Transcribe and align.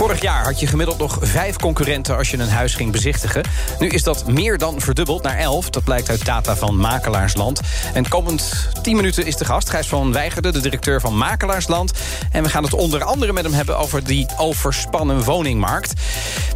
Vorig 0.00 0.20
jaar 0.20 0.44
had 0.44 0.60
je 0.60 0.66
gemiddeld 0.66 0.98
nog 0.98 1.18
vijf 1.20 1.56
concurrenten 1.56 2.16
als 2.16 2.30
je 2.30 2.38
een 2.38 2.48
huis 2.48 2.74
ging 2.74 2.92
bezichtigen. 2.92 3.42
Nu 3.78 3.88
is 3.88 4.02
dat 4.02 4.26
meer 4.26 4.58
dan 4.58 4.80
verdubbeld 4.80 5.22
naar 5.22 5.36
elf. 5.36 5.70
Dat 5.70 5.84
blijkt 5.84 6.08
uit 6.08 6.24
data 6.24 6.56
van 6.56 6.76
Makelaarsland. 6.76 7.60
En 7.94 8.08
komend 8.08 8.68
tien 8.82 8.96
minuten 8.96 9.26
is 9.26 9.36
de 9.36 9.44
gast 9.44 9.70
Gijs 9.70 9.88
van 9.88 10.12
Weigerde, 10.12 10.52
de 10.52 10.60
directeur 10.60 11.00
van 11.00 11.16
Makelaarsland. 11.16 11.92
En 12.32 12.42
we 12.42 12.48
gaan 12.48 12.62
het 12.62 12.72
onder 12.72 13.04
andere 13.04 13.32
met 13.32 13.44
hem 13.44 13.52
hebben 13.52 13.78
over 13.78 14.04
die 14.04 14.26
overspannen 14.36 15.24
woningmarkt. 15.24 15.92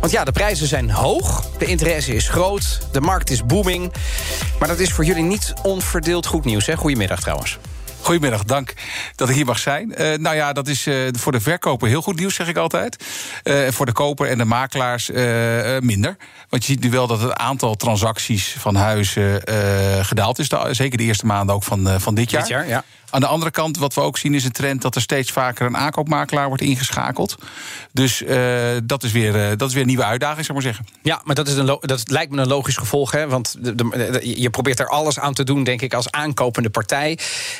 Want 0.00 0.12
ja, 0.12 0.24
de 0.24 0.32
prijzen 0.32 0.66
zijn 0.66 0.90
hoog, 0.90 1.44
de 1.58 1.66
interesse 1.66 2.14
is 2.14 2.28
groot, 2.28 2.80
de 2.92 3.00
markt 3.00 3.30
is 3.30 3.46
booming. 3.46 3.92
Maar 4.58 4.68
dat 4.68 4.78
is 4.78 4.92
voor 4.92 5.04
jullie 5.04 5.22
niet 5.22 5.52
onverdeeld 5.62 6.26
goed 6.26 6.44
nieuws, 6.44 6.66
hè? 6.66 6.76
Goedemiddag 6.76 7.20
trouwens. 7.20 7.58
Goedemiddag, 8.04 8.44
dank 8.44 8.74
dat 9.16 9.28
ik 9.28 9.34
hier 9.34 9.44
mag 9.44 9.58
zijn. 9.58 9.94
Uh, 9.98 10.18
nou 10.18 10.36
ja, 10.36 10.52
dat 10.52 10.68
is 10.68 10.86
uh, 10.86 11.08
voor 11.12 11.32
de 11.32 11.40
verkoper 11.40 11.88
heel 11.88 12.02
goed 12.02 12.18
nieuws, 12.18 12.34
zeg 12.34 12.48
ik 12.48 12.56
altijd. 12.56 13.04
Uh, 13.44 13.68
voor 13.70 13.86
de 13.86 13.92
koper 13.92 14.28
en 14.28 14.38
de 14.38 14.44
makelaars 14.44 15.10
minder. 15.80 16.16
Want 16.48 16.64
je 16.64 16.72
ziet 16.72 16.82
nu 16.82 16.90
wel 16.90 17.06
dat 17.06 17.20
het 17.20 17.32
aantal 17.32 17.74
transacties 17.74 18.56
van 18.58 18.74
huizen 18.74 19.42
gedaald 20.04 20.38
is. 20.38 20.48
Zeker 20.70 20.98
de 20.98 21.04
eerste 21.04 21.26
maanden 21.26 21.54
ook 21.54 21.62
van, 21.62 22.00
van 22.00 22.14
dit 22.14 22.30
jaar. 22.30 22.40
Dit 22.40 22.50
jaar, 22.50 22.68
ja. 22.68 22.84
Aan 23.14 23.20
de 23.20 23.26
andere 23.26 23.50
kant, 23.50 23.78
wat 23.78 23.94
we 23.94 24.00
ook 24.00 24.18
zien, 24.18 24.34
is 24.34 24.44
een 24.44 24.52
trend 24.52 24.82
dat 24.82 24.94
er 24.94 25.00
steeds 25.00 25.32
vaker 25.32 25.66
een 25.66 25.76
aankoopmakelaar 25.76 26.46
wordt 26.48 26.62
ingeschakeld. 26.62 27.36
Dus 27.92 28.22
uh, 28.22 28.70
dat, 28.84 29.02
is 29.02 29.12
weer, 29.12 29.50
uh, 29.50 29.56
dat 29.56 29.68
is 29.68 29.72
weer 29.72 29.82
een 29.82 29.88
nieuwe 29.88 30.04
uitdaging, 30.04 30.44
zou 30.44 30.58
ik 30.58 30.64
maar 30.64 30.74
zeggen. 30.74 30.94
Ja, 31.02 31.20
maar 31.24 31.34
dat, 31.34 31.48
is 31.48 31.56
een 31.56 31.78
dat 31.80 32.10
lijkt 32.10 32.32
me 32.32 32.40
een 32.40 32.48
logisch 32.48 32.76
gevolg. 32.76 33.10
Hè? 33.12 33.28
Want 33.28 33.56
je 34.20 34.50
probeert 34.50 34.80
er 34.80 34.88
alles 34.88 35.18
aan 35.18 35.34
te 35.34 35.44
doen, 35.44 35.64
denk 35.64 35.82
ik, 35.82 35.94
als 35.94 36.10
aankopende 36.10 36.70
partij. 36.70 37.18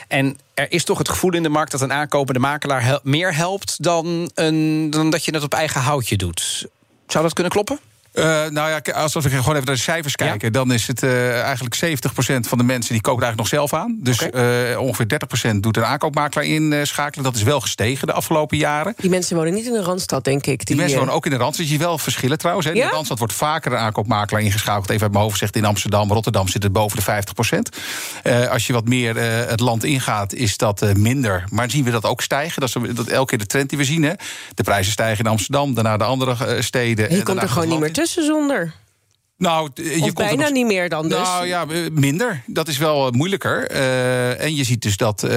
En 0.09 0.39
er 0.55 0.73
is 0.73 0.84
toch 0.84 0.98
het 0.98 1.09
gevoel 1.09 1.33
in 1.33 1.42
de 1.42 1.48
markt 1.48 1.70
dat 1.70 1.81
een 1.81 1.92
aankopende 1.92 2.41
makelaar 2.41 3.01
meer 3.03 3.34
helpt 3.34 3.83
dan, 3.83 4.31
een, 4.34 4.91
dan 4.91 5.11
dat 5.11 5.25
je 5.25 5.34
het 5.34 5.42
op 5.42 5.55
eigen 5.55 5.81
houtje 5.81 6.17
doet. 6.17 6.67
Zou 7.07 7.25
dat 7.25 7.33
kunnen 7.33 7.53
kloppen? 7.53 7.79
Uh, 8.15 8.25
nou 8.25 8.70
ja, 8.70 8.93
als 8.93 9.15
we 9.15 9.20
gewoon 9.20 9.39
even 9.39 9.53
naar 9.53 9.65
de 9.65 9.77
cijfers 9.77 10.17
kijken, 10.17 10.47
ja? 10.47 10.51
dan 10.51 10.73
is 10.73 10.87
het 10.87 11.03
uh, 11.03 11.41
eigenlijk 11.41 11.77
70% 11.77 11.89
van 12.41 12.59
de 12.59 12.65
mensen 12.65 12.93
die 12.93 13.03
kopen 13.03 13.23
eigenlijk 13.23 13.37
nog 13.37 13.48
zelf 13.48 13.75
aan. 13.75 13.97
Dus 14.01 14.23
okay. 14.23 14.70
uh, 14.73 14.81
ongeveer 14.81 15.07
30% 15.55 15.57
doet 15.57 15.77
een 15.77 15.84
aankoopmakelaar 15.84 16.47
inschakelen. 16.47 17.25
Dat 17.25 17.37
is 17.37 17.42
wel 17.42 17.61
gestegen 17.61 18.07
de 18.07 18.12
afgelopen 18.12 18.57
jaren. 18.57 18.95
Die 18.97 19.11
mensen 19.11 19.37
wonen 19.37 19.55
niet 19.55 19.67
in 19.67 19.73
de 19.73 19.83
randstad, 19.83 20.25
denk 20.25 20.47
ik. 20.47 20.57
Die, 20.57 20.67
die 20.67 20.77
mensen 20.77 20.98
wonen 20.98 21.15
ook 21.15 21.25
in 21.25 21.31
de 21.31 21.37
randstad. 21.37 21.69
Je 21.69 21.79
wel 21.79 21.98
verschillen 21.98 22.39
trouwens. 22.39 22.67
Hè. 22.67 22.73
Ja? 22.73 22.83
In 22.83 22.89
de 22.89 22.95
randstad 22.95 23.19
wordt 23.19 23.35
vaker 23.35 23.73
een 23.73 23.79
aankoopmakelaar 23.79 24.42
ingeschakeld. 24.42 24.91
Even 24.91 25.03
uit 25.03 25.11
mijn 25.11 25.23
hoofd 25.23 25.39
gezegd, 25.39 25.57
in 25.57 25.65
Amsterdam, 25.65 26.12
Rotterdam 26.12 26.48
zit 26.48 26.62
het 26.62 26.73
boven 26.73 26.98
de 27.05 27.23
50%. 28.25 28.48
als 28.51 28.67
je 28.67 28.73
wat 28.73 28.89
meer 28.89 29.17
het 29.48 29.61
land 29.61 29.85
ingaat, 29.85 30.33
is 30.33 30.57
dat 30.57 30.97
minder. 30.97 31.45
Maar 31.51 31.70
zien 31.70 31.85
we 31.85 31.91
dat 31.91 32.05
ook 32.05 32.23
stijgen. 32.23 32.61
Dat 32.61 32.69
is 32.69 32.95
dat 32.95 33.09
elke 33.09 33.27
keer 33.27 33.39
de 33.39 33.47
trend 33.47 33.69
die 33.69 33.79
we 33.79 33.85
zien. 33.85 34.03
Hè. 34.03 34.12
De 34.55 34.62
prijzen 34.62 34.92
stijgen 34.92 35.25
in 35.25 35.31
Amsterdam, 35.31 35.75
daarna 35.75 35.97
de 35.97 36.05
andere 36.05 36.62
steden. 36.62 37.15
Je 37.15 37.23
komt 37.23 37.42
er 37.42 37.48
gewoon 37.48 37.69
niet 37.69 37.79
meer 37.79 37.87
tussen 37.87 38.03
zonder. 38.07 38.73
Nou, 39.37 39.71
je 39.75 40.03
of 40.03 40.13
bijna 40.13 40.49
niet 40.49 40.67
meer 40.67 40.89
dan 40.89 41.09
dus? 41.09 41.19
Nou 41.19 41.47
ja, 41.47 41.65
minder. 41.93 42.43
Dat 42.47 42.69
is 42.69 42.79
wel 42.79 43.11
moeilijker. 43.11 43.73
Uh, 43.73 44.43
en 44.43 44.55
je 44.55 44.65
ziet 44.65 44.83
dus 44.83 44.97
dat 44.97 45.23
uh, 45.23 45.31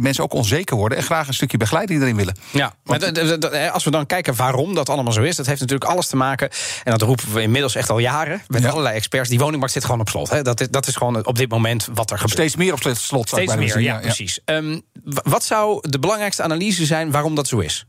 mensen 0.00 0.24
ook 0.24 0.32
onzeker 0.32 0.76
worden... 0.76 0.98
en 0.98 1.04
graag 1.04 1.28
een 1.28 1.34
stukje 1.34 1.56
begeleiding 1.56 2.02
erin 2.02 2.16
willen. 2.16 2.36
Ja, 2.50 2.74
Want, 2.84 3.00
maar 3.40 3.70
als 3.70 3.84
we 3.84 3.90
dan 3.90 4.06
kijken 4.06 4.34
waarom 4.34 4.74
dat 4.74 4.88
allemaal 4.88 5.12
zo 5.12 5.22
is... 5.22 5.36
dat 5.36 5.46
heeft 5.46 5.60
natuurlijk 5.60 5.90
alles 5.90 6.06
te 6.06 6.16
maken... 6.16 6.50
en 6.84 6.90
dat 6.90 7.02
roepen 7.02 7.32
we 7.32 7.42
inmiddels 7.42 7.74
echt 7.74 7.90
al 7.90 7.98
jaren... 7.98 8.42
met 8.48 8.62
ja. 8.62 8.68
allerlei 8.68 8.96
experts, 8.96 9.28
die 9.28 9.38
woningmarkt 9.38 9.74
zit 9.74 9.84
gewoon 9.84 10.00
op 10.00 10.08
slot. 10.08 10.30
Hè. 10.30 10.42
Dat, 10.42 10.60
is, 10.60 10.68
dat 10.68 10.86
is 10.86 10.96
gewoon 10.96 11.26
op 11.26 11.36
dit 11.36 11.50
moment 11.50 11.88
wat 11.94 12.10
er 12.10 12.18
gebeurt. 12.18 12.38
Steeds 12.38 12.56
meer 12.56 12.72
op 12.72 12.80
slot. 12.96 13.28
Steeds 13.28 13.54
meer, 13.56 13.80
ja, 13.80 13.94
ja, 13.94 13.98
precies. 13.98 14.40
Um, 14.44 14.82
wat 15.04 15.44
zou 15.44 15.88
de 15.88 15.98
belangrijkste 15.98 16.42
analyse 16.42 16.86
zijn 16.86 17.10
waarom 17.10 17.34
dat 17.34 17.48
zo 17.48 17.58
is? 17.58 17.84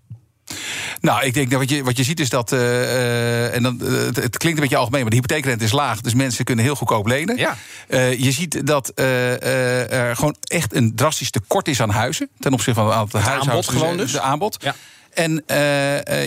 Nou, 1.00 1.26
ik 1.26 1.34
denk 1.34 1.50
dat 1.50 1.60
wat 1.60 1.70
je, 1.70 1.84
wat 1.84 1.98
je 1.98 2.04
ziet 2.04 2.20
is 2.20 2.30
dat. 2.30 2.52
Uh, 2.52 3.56
en 3.56 3.64
dan, 3.64 3.80
uh, 3.84 4.06
het, 4.06 4.16
het, 4.16 4.38
klinkt 4.38 4.58
een 4.58 4.64
beetje 4.64 4.78
algemeen, 4.78 5.02
maar 5.02 5.10
de 5.10 5.16
hypotheekrente 5.16 5.64
is 5.64 5.72
laag. 5.72 6.02
Dus 6.02 6.14
mensen 6.14 6.46
kunnen 6.46 6.66
heel 6.66 6.76
goedkoop 6.76 7.08
lenen. 7.08 7.38
Ja. 7.38 7.58
Uh, 7.88 8.20
je 8.20 8.32
ziet 8.32 8.68
dat 8.68 8.92
er 9.00 10.16
gewoon 10.16 10.36
echt 10.42 10.76
een 10.76 10.96
drastisch 10.96 11.32
tekort 11.32 11.68
is 11.68 11.82
aan 11.82 11.90
huizen. 11.90 12.30
Ten 12.40 12.54
opzichte 12.54 12.80
van 12.80 12.90
het 12.90 13.00
aantal 13.00 13.20
huishoudens. 13.20 13.68
aanbod 13.68 13.82
gewoon 13.82 13.98
dus. 13.98 14.12
De 14.12 14.22
aanbod. 14.22 14.58
Ja. 14.62 14.76
En 15.14 15.44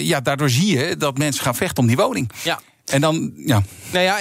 ja, 0.00 0.20
daardoor 0.20 0.50
zie 0.50 0.78
je 0.78 0.96
dat 0.96 1.18
mensen 1.18 1.44
gaan 1.44 1.54
vechten 1.54 1.82
om 1.82 1.86
die 1.86 1.96
woning. 1.96 2.30
Ja. 2.42 2.60
En 2.90 3.00
dan, 3.00 3.32
ja. 3.36 3.62
Nou 3.92 4.04
ja, 4.04 4.18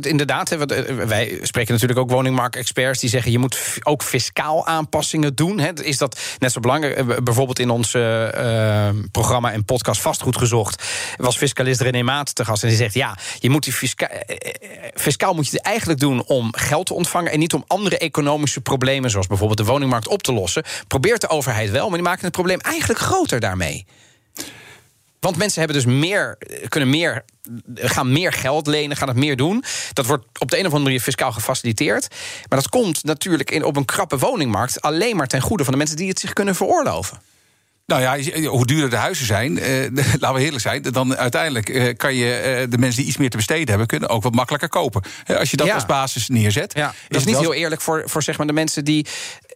inderdaad. 0.00 0.56
Wij 1.06 1.38
spreken 1.42 1.72
natuurlijk 1.72 2.00
ook 2.00 2.10
woningmarktexperts 2.10 3.00
die 3.00 3.10
zeggen 3.10 3.32
je 3.32 3.38
moet 3.38 3.58
ook 3.82 4.02
fiscaal 4.02 4.66
aanpassingen 4.66 5.34
doen. 5.34 5.60
Is 5.60 5.98
dat 5.98 6.20
net 6.38 6.52
zo 6.52 6.60
belangrijk? 6.60 7.24
Bijvoorbeeld 7.24 7.58
in 7.58 7.70
ons 7.70 7.94
uh, 7.94 8.88
programma 9.12 9.52
en 9.52 9.64
podcast 9.64 10.00
Vastgoed 10.00 10.36
gezocht 10.36 10.84
was 11.16 11.36
fiscalist 11.36 11.80
René 11.80 12.02
Maat 12.02 12.34
te 12.34 12.44
gast 12.44 12.62
en 12.62 12.68
die 12.68 12.76
zegt 12.76 12.94
ja, 12.94 13.18
je 13.38 13.50
moet 13.50 13.64
die 13.64 13.72
fisca 13.72 14.10
fiscaal 14.94 15.34
moet 15.34 15.48
je 15.48 15.56
het 15.56 15.66
eigenlijk 15.66 16.00
doen 16.00 16.24
om 16.24 16.54
geld 16.56 16.86
te 16.86 16.94
ontvangen 16.94 17.32
en 17.32 17.38
niet 17.38 17.54
om 17.54 17.64
andere 17.66 17.98
economische 17.98 18.60
problemen 18.60 19.10
zoals 19.10 19.26
bijvoorbeeld 19.26 19.58
de 19.58 19.64
woningmarkt 19.64 20.08
op 20.08 20.22
te 20.22 20.32
lossen. 20.32 20.64
Probeert 20.88 21.20
de 21.20 21.28
overheid 21.28 21.70
wel, 21.70 21.86
maar 21.86 21.98
die 21.98 22.08
maken 22.08 22.24
het 22.24 22.32
probleem 22.32 22.60
eigenlijk 22.60 23.00
groter 23.00 23.40
daarmee. 23.40 23.86
Want 25.20 25.36
mensen 25.36 25.58
hebben 25.58 25.82
dus 25.82 25.92
meer, 25.94 26.38
kunnen 26.68 26.90
meer, 26.90 27.24
gaan 27.74 28.12
meer 28.12 28.32
geld 28.32 28.66
lenen, 28.66 28.96
gaan 28.96 29.08
het 29.08 29.16
meer 29.16 29.36
doen. 29.36 29.64
Dat 29.92 30.06
wordt 30.06 30.24
op 30.38 30.50
de 30.50 30.56
een 30.56 30.66
of 30.66 30.66
andere 30.66 30.84
manier 30.84 31.00
fiscaal 31.00 31.32
gefaciliteerd. 31.32 32.08
Maar 32.48 32.58
dat 32.58 32.68
komt 32.68 33.04
natuurlijk 33.04 33.50
in, 33.50 33.64
op 33.64 33.76
een 33.76 33.84
krappe 33.84 34.18
woningmarkt 34.18 34.80
alleen 34.80 35.16
maar 35.16 35.26
ten 35.26 35.40
goede 35.40 35.62
van 35.64 35.72
de 35.72 35.78
mensen 35.78 35.96
die 35.96 36.08
het 36.08 36.20
zich 36.20 36.32
kunnen 36.32 36.54
veroorloven. 36.54 37.20
Nou 37.90 38.02
ja, 38.02 38.46
hoe 38.48 38.66
duurder 38.66 38.90
de 38.90 38.96
huizen 38.96 39.26
zijn, 39.26 39.58
eh, 39.58 39.82
laten 40.20 40.34
we 40.34 40.42
eerlijk 40.44 40.62
zijn, 40.62 40.82
dan 40.82 41.16
uiteindelijk 41.16 41.68
eh, 41.68 41.96
kan 41.96 42.14
je 42.14 42.34
eh, 42.34 42.70
de 42.70 42.78
mensen 42.78 42.98
die 42.98 43.08
iets 43.08 43.16
meer 43.16 43.30
te 43.30 43.36
besteden 43.36 43.68
hebben, 43.68 43.86
kunnen 43.86 44.08
ook 44.08 44.22
wat 44.22 44.34
makkelijker 44.34 44.68
kopen. 44.68 45.02
als 45.26 45.50
je 45.50 45.56
dat 45.56 45.66
ja. 45.66 45.74
als 45.74 45.86
basis 45.86 46.28
neerzet. 46.28 46.74
Ja, 46.74 46.94
dat 47.08 47.20
is 47.20 47.26
niet 47.26 47.38
heel 47.38 47.54
eerlijk 47.54 47.80
voor, 47.80 48.02
voor 48.06 48.22
zeg 48.22 48.38
maar 48.38 48.46
de 48.46 48.52
mensen 48.52 48.84
die 48.84 49.06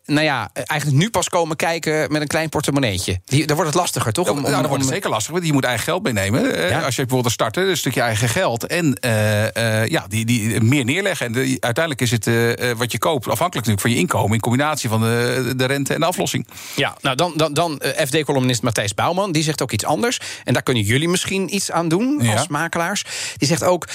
nou 0.04 0.24
ja, 0.24 0.50
eigenlijk 0.52 1.00
nu 1.00 1.10
pas 1.10 1.28
komen 1.28 1.56
kijken 1.56 2.12
met 2.12 2.20
een 2.20 2.26
klein 2.26 2.48
portemonneetje. 2.48 3.20
Die, 3.24 3.46
dan 3.46 3.56
wordt 3.56 3.72
het 3.72 3.80
lastiger, 3.80 4.12
toch? 4.12 4.28
Om, 4.28 4.36
om, 4.36 4.42
nou, 4.42 4.54
dan 4.54 4.66
wordt 4.66 4.82
het 4.84 4.92
zeker 4.92 5.10
lastiger, 5.10 5.34
want 5.34 5.46
je 5.46 5.52
moet 5.52 5.64
eigen 5.64 5.84
geld 5.84 6.02
meenemen. 6.02 6.68
Ja. 6.68 6.82
Als 6.82 6.96
je 6.96 7.02
bijvoorbeeld 7.02 7.32
starten, 7.32 7.68
een 7.68 7.76
stukje 7.76 8.00
eigen 8.00 8.28
geld. 8.28 8.66
En 8.66 8.98
uh, 9.00 9.42
uh, 9.42 9.86
ja, 9.86 10.04
die, 10.08 10.24
die 10.24 10.60
meer 10.60 10.84
neerleggen. 10.84 11.26
En 11.26 11.32
de, 11.32 11.56
uiteindelijk 11.60 12.00
is 12.00 12.10
het 12.10 12.26
uh, 12.26 12.70
wat 12.76 12.92
je 12.92 12.98
koopt 12.98 13.28
afhankelijk 13.28 13.66
natuurlijk 13.66 13.80
van 13.80 13.90
je 13.90 13.96
inkomen... 13.96 14.34
in 14.34 14.40
combinatie 14.40 14.88
van 14.88 15.00
de, 15.00 15.52
de 15.56 15.64
rente 15.64 15.94
en 15.94 16.00
de 16.00 16.06
aflossing. 16.06 16.46
Ja, 16.76 16.96
nou 17.00 17.16
dan, 17.16 17.32
dan, 17.36 17.54
dan 17.54 17.82
FD-columnist 18.06 18.62
Matthijs 18.62 18.94
Bouwman, 18.94 19.32
die 19.32 19.42
zegt 19.42 19.62
ook 19.62 19.72
iets 19.72 19.84
anders. 19.84 20.20
En 20.44 20.52
daar 20.52 20.62
kunnen 20.62 20.82
jullie 20.82 21.08
misschien 21.08 21.54
iets 21.54 21.70
aan 21.70 21.88
doen 21.88 22.18
als 22.18 22.40
ja. 22.40 22.46
makelaars. 22.48 23.04
Die 23.36 23.48
zegt 23.48 23.64
ook... 23.64 23.86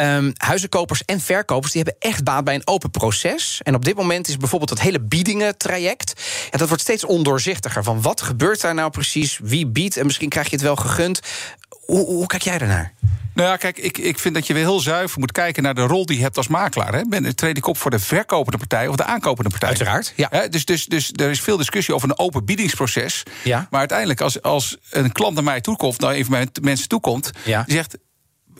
Um, 0.00 0.32
huizenkopers 0.36 1.04
en 1.04 1.20
verkopers 1.20 1.72
die 1.72 1.82
hebben 1.82 2.10
echt 2.10 2.24
baat 2.24 2.44
bij 2.44 2.54
een 2.54 2.66
open 2.66 2.90
proces. 2.90 3.60
En 3.62 3.74
op 3.74 3.84
dit 3.84 3.96
moment 3.96 4.28
is 4.28 4.36
bijvoorbeeld 4.36 4.70
dat 4.70 4.80
hele 4.80 5.00
biedingentraject... 5.00 6.20
Ja, 6.50 6.58
dat 6.58 6.68
wordt 6.68 6.82
steeds 6.82 7.04
ondoorzichtiger. 7.04 7.84
Van 7.84 8.02
wat 8.02 8.20
gebeurt 8.20 8.60
daar 8.60 8.74
nou 8.74 8.90
precies? 8.90 9.38
Wie 9.42 9.66
biedt? 9.66 9.96
En 9.96 10.06
misschien 10.06 10.28
krijg 10.28 10.46
je 10.46 10.56
het 10.56 10.64
wel 10.64 10.76
gegund. 10.76 11.20
Hoe, 11.68 12.06
hoe 12.06 12.26
kijk 12.26 12.42
jij 12.42 12.58
daarnaar? 12.58 12.94
Nou 13.34 13.48
ja, 13.48 13.56
kijk, 13.56 13.78
ik, 13.78 13.98
ik 13.98 14.18
vind 14.18 14.34
dat 14.34 14.46
je 14.46 14.54
weer 14.54 14.62
heel 14.62 14.80
zuiver 14.80 15.18
moet 15.18 15.32
kijken 15.32 15.62
naar 15.62 15.74
de 15.74 15.80
rol 15.80 16.06
die 16.06 16.16
je 16.16 16.22
hebt 16.22 16.36
als 16.36 16.48
makelaar. 16.48 16.94
Hè. 16.94 17.02
Ben, 17.04 17.36
treed 17.36 17.56
ik 17.56 17.66
op 17.66 17.78
voor 17.78 17.90
de 17.90 17.98
verkopende 17.98 18.58
partij 18.58 18.88
of 18.88 18.96
de 18.96 19.04
aankopende 19.04 19.50
partij? 19.50 19.68
Uiteraard, 19.68 20.12
ja. 20.16 20.28
Hè, 20.30 20.48
dus, 20.48 20.64
dus, 20.64 20.86
dus 20.86 21.12
er 21.12 21.30
is 21.30 21.40
veel 21.40 21.56
discussie 21.56 21.94
over 21.94 22.08
een 22.08 22.18
open 22.18 22.44
biedingsproces. 22.44 23.22
Ja. 23.44 23.66
Maar 23.70 23.80
uiteindelijk, 23.80 24.20
als, 24.20 24.42
als 24.42 24.76
een 24.90 25.12
klant 25.12 25.34
naar 25.34 25.44
mij 25.44 25.60
toekomt, 25.60 26.00
nou 26.00 26.12
even 26.12 26.30
mijn 26.30 26.50
mensen 26.60 26.88
toekomt, 26.88 27.30
ja. 27.44 27.62
die 27.66 27.74
zegt 27.74 27.96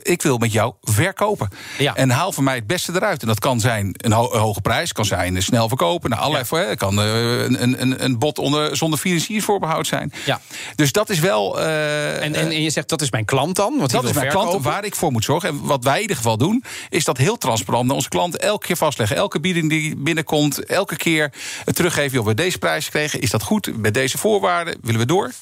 ik 0.02 0.22
wil 0.22 0.38
met 0.38 0.52
jou 0.52 0.74
verkopen. 0.82 1.48
Ja. 1.78 1.94
En 1.94 2.10
haal 2.10 2.32
voor 2.32 2.42
mij 2.42 2.54
het 2.54 2.66
beste 2.66 2.92
eruit. 2.94 3.20
En 3.22 3.26
dat 3.26 3.38
kan 3.38 3.60
zijn 3.60 3.94
een, 3.96 4.12
ho 4.12 4.32
een 4.32 4.40
hoge 4.40 4.60
prijs, 4.60 4.92
kan 4.92 5.04
zijn 5.04 5.42
snel 5.42 5.68
verkopen. 5.68 6.10
Nou, 6.10 6.22
allerlei 6.22 6.44
voor, 6.46 6.76
kan 6.76 6.98
uh, 6.98 7.42
een, 7.42 7.82
een, 7.82 8.04
een 8.04 8.18
bod 8.18 8.38
onder, 8.38 8.76
zonder 8.76 8.98
financiersvoorbehoud 8.98 9.86
zijn. 9.86 10.12
Ja. 10.24 10.40
Dus 10.74 10.92
dat 10.92 11.10
is 11.10 11.18
wel. 11.18 11.58
Uh, 11.58 12.22
en, 12.22 12.34
en, 12.34 12.62
je 12.62 12.70
zegt 12.70 12.88
dat 12.88 13.02
is 13.02 13.10
mijn 13.10 13.24
klant 13.24 13.56
dan? 13.56 13.78
Want 13.78 13.90
dat 13.90 14.04
is 14.04 14.12
mijn 14.12 14.26
verkopen. 14.26 14.48
klant 14.48 14.64
waar 14.64 14.84
ik 14.84 14.94
voor 14.94 15.12
moet 15.12 15.24
zorgen. 15.24 15.48
En 15.48 15.64
wat 15.64 15.84
wij 15.84 15.94
in 15.94 16.00
ieder 16.00 16.16
geval 16.16 16.36
doen, 16.36 16.64
is 16.88 17.04
dat 17.04 17.16
heel 17.16 17.38
transparant 17.38 17.86
naar 17.86 17.96
onze 17.96 18.08
klanten 18.08 18.40
elke 18.40 18.66
keer 18.66 18.76
vastleggen. 18.76 19.16
Elke 19.16 19.40
bieding 19.40 19.68
die 19.68 19.96
binnenkomt, 19.96 20.64
elke 20.64 20.96
keer 20.96 21.32
teruggeven. 21.64 22.18
Of 22.18 22.24
we 22.24 22.34
deze 22.34 22.58
prijs 22.58 22.88
kregen, 22.88 23.20
is 23.20 23.30
dat 23.30 23.42
goed? 23.42 23.76
Met 23.76 23.94
deze 23.94 24.18
voorwaarden 24.18 24.76
willen 24.82 25.00
we 25.00 25.06
door. 25.06 25.32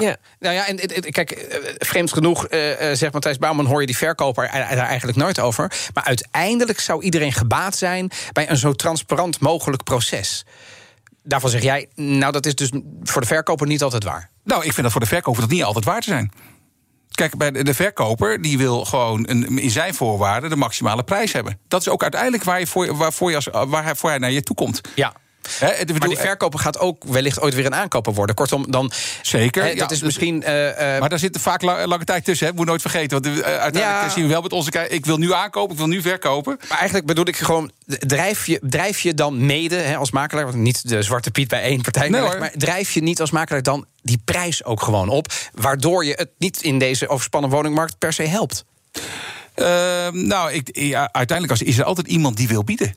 Ja. 0.00 0.08
Ja. 0.08 0.16
Nou 0.38 0.54
ja, 0.54 0.66
en, 0.66 0.76
kijk, 1.12 1.30
eh, 1.30 1.58
vreemd 1.78 2.12
genoeg, 2.12 2.46
eh, 2.46 2.90
eh, 2.90 2.96
zegt 2.96 3.12
Matthijs 3.12 3.38
Bouwman, 3.38 3.66
hoor 3.66 3.80
je 3.80 3.86
die 3.86 3.96
verkoper 3.96 4.44
er- 4.44 4.60
er 4.70 4.76
daar 4.76 4.86
eigenlijk 4.86 5.18
nooit 5.18 5.40
over. 5.40 5.72
Maar 5.94 6.04
uiteindelijk 6.04 6.80
zou 6.80 7.02
iedereen 7.02 7.32
gebaat 7.32 7.76
zijn 7.76 8.10
bij 8.32 8.50
een 8.50 8.56
zo 8.56 8.72
transparant 8.72 9.40
mogelijk 9.40 9.82
proces. 9.82 10.44
Daarvan 11.22 11.50
zeg 11.50 11.62
jij, 11.62 11.88
nou, 11.94 12.32
dat 12.32 12.46
is 12.46 12.54
dus 12.54 12.70
voor 13.02 13.20
de 13.20 13.26
verkoper 13.26 13.66
niet 13.66 13.82
altijd 13.82 14.04
waar. 14.04 14.30
Nou, 14.44 14.64
ik 14.64 14.70
vind 14.72 14.82
dat 14.82 14.92
voor 14.92 15.00
de 15.00 15.06
verkoper 15.06 15.40
dat 15.40 15.50
niet 15.50 15.64
altijd 15.64 15.84
waar 15.84 16.00
te 16.00 16.08
zijn. 16.08 16.32
Kijk, 17.10 17.36
bij 17.36 17.50
de 17.50 17.64
de 17.64 17.74
verkoper 17.74 18.42
die 18.42 18.58
wil 18.58 18.84
gewoon 18.84 19.28
een, 19.28 19.58
in 19.58 19.70
zijn 19.70 19.94
voorwaarden 19.94 20.50
de 20.50 20.56
maximale 20.56 21.02
prijs 21.02 21.32
hebben. 21.32 21.58
Dat 21.68 21.80
is 21.80 21.88
ook 21.88 22.02
uiteindelijk 22.02 22.44
waar 22.44 22.58
je 22.60 22.66
voor, 22.66 22.96
waarvoor 22.96 23.30
je 23.30 23.36
als, 23.36 23.48
waar 23.66 23.84
hij, 23.84 23.94
voor 23.94 24.10
hij 24.10 24.18
naar 24.18 24.30
je 24.30 24.42
toe 24.42 24.56
komt. 24.56 24.80
Ja. 24.94 25.12
Ik 25.60 25.76
bedoel, 25.78 25.96
Maar 25.98 26.08
die 26.08 26.18
verkoper 26.18 26.58
gaat 26.58 26.78
ook 26.78 27.04
wellicht 27.04 27.40
ooit 27.40 27.54
weer 27.54 27.66
een 27.66 27.74
aankoper 27.74 28.12
worden. 28.14 28.34
Kortom, 28.34 28.70
dan. 28.70 28.92
Zeker, 29.22 29.66
ja, 29.66 29.74
dat 29.74 29.90
is 29.90 30.02
misschien. 30.02 30.42
eh, 30.42 30.94
eh, 30.94 31.00
Maar 31.00 31.08
daar 31.08 31.18
zit 31.18 31.38
vaak 31.40 31.62
la- 31.62 31.86
lange 31.86 32.04
tijd 32.04 32.24
tussen, 32.24 32.46
hè? 32.46 32.52
moet 32.52 32.66
nooit 32.66 32.80
vergeten. 32.80 33.22
Want 33.22 33.36
eh, 33.36 33.42
uiteindelijk 33.42 34.02
Ja. 34.02 34.08
zien 34.08 34.22
we 34.24 34.30
wel 34.30 34.42
met 34.42 34.52
onze 34.52 34.88
ik 34.88 35.06
wil 35.06 35.16
nu 35.16 35.32
aankopen, 35.32 35.72
ik 35.72 35.78
wil 35.78 35.86
nu 35.88 36.02
verkopen. 36.02 36.56
Maar 36.68 36.76
eigenlijk 36.78 37.06
bedoel 37.06 37.26
ik 37.28 37.36
gewoon, 37.36 37.70
drijf 37.86 38.46
je, 38.46 38.60
drijf 38.62 39.00
je 39.00 39.14
dan 39.14 39.46
mede 39.46 39.76
hè, 39.76 39.96
als 39.96 40.10
makelaar... 40.10 40.44
want 40.44 40.56
niet 40.56 40.88
de 40.88 41.02
zwarte 41.02 41.30
piet 41.30 41.48
bij 41.48 41.62
één 41.62 41.80
partij... 41.80 42.08
Nee, 42.08 42.20
maar, 42.20 42.52
drijf 42.56 42.90
je 42.92 43.02
niet 43.02 43.20
als 43.20 43.30
makelaar 43.30 43.62
dan 43.62 43.86
die 44.02 44.20
prijs 44.24 44.64
ook 44.64 44.82
gewoon 44.82 45.08
op... 45.08 45.32
waardoor 45.54 46.04
je 46.04 46.12
het 46.12 46.30
niet 46.38 46.62
in 46.62 46.78
deze 46.78 47.08
overspannen 47.08 47.50
woningmarkt 47.50 47.98
per 47.98 48.12
se 48.12 48.22
helpt? 48.22 48.64
Ehm, 49.54 50.26
nou, 50.26 50.52
ik, 50.52 50.68
ja, 50.72 51.08
uiteindelijk 51.12 51.60
is 51.60 51.78
er 51.78 51.84
altijd 51.84 52.06
iemand 52.06 52.36
die 52.36 52.48
wil 52.48 52.64
bieden. 52.64 52.94